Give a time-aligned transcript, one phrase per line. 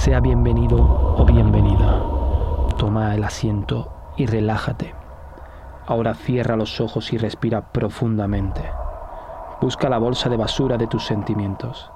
[0.00, 2.02] Sea bienvenido o bienvenida.
[2.78, 4.94] Toma el asiento y relájate.
[5.86, 8.62] Ahora cierra los ojos y respira profundamente.
[9.60, 11.92] Busca la bolsa de basura de tus sentimientos.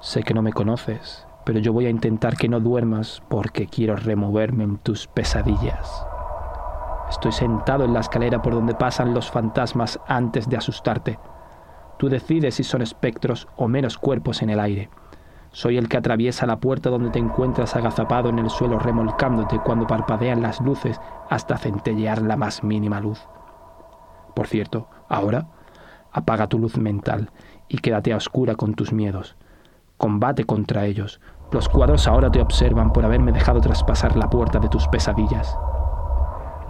[0.00, 3.96] Sé que no me conoces, pero yo voy a intentar que no duermas porque quiero
[3.96, 6.06] removerme en tus pesadillas.
[7.10, 11.18] Estoy sentado en la escalera por donde pasan los fantasmas antes de asustarte.
[11.98, 14.88] Tú decides si son espectros o menos cuerpos en el aire.
[15.54, 19.86] Soy el que atraviesa la puerta donde te encuentras agazapado en el suelo remolcándote cuando
[19.86, 23.20] parpadean las luces hasta centellear la más mínima luz.
[24.34, 25.48] Por cierto, ahora
[26.10, 27.30] apaga tu luz mental
[27.68, 29.36] y quédate a oscura con tus miedos.
[29.98, 31.20] Combate contra ellos.
[31.50, 35.58] Los cuadros ahora te observan por haberme dejado traspasar la puerta de tus pesadillas.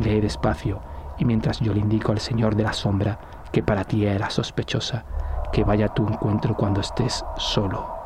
[0.00, 0.80] Lee despacio
[1.18, 3.20] y mientras yo le indico al Señor de la sombra
[3.52, 5.04] que para ti era sospechosa,
[5.52, 8.01] que vaya a tu encuentro cuando estés solo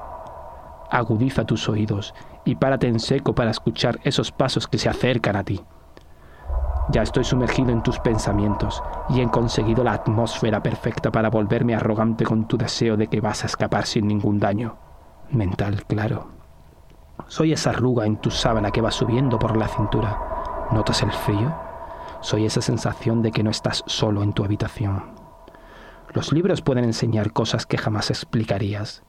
[0.91, 5.45] agudiza tus oídos y párate en seco para escuchar esos pasos que se acercan a
[5.45, 5.61] ti.
[6.89, 12.25] Ya estoy sumergido en tus pensamientos y he conseguido la atmósfera perfecta para volverme arrogante
[12.25, 14.77] con tu deseo de que vas a escapar sin ningún daño.
[15.31, 16.29] Mental, claro.
[17.27, 20.67] Soy esa arruga en tu sábana que va subiendo por la cintura.
[20.71, 21.53] ¿Notas el frío?
[22.21, 25.17] Soy esa sensación de que no estás solo en tu habitación.
[26.13, 29.03] Los libros pueden enseñar cosas que jamás explicarías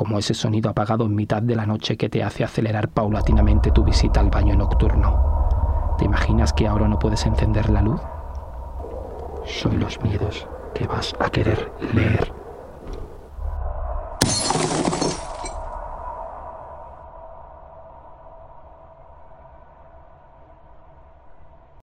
[0.00, 3.84] como ese sonido apagado en mitad de la noche que te hace acelerar paulatinamente tu
[3.84, 5.94] visita al baño nocturno.
[5.98, 8.00] ¿Te imaginas que ahora no puedes encender la luz?
[9.44, 12.39] Soy los miedos que vas a querer leer.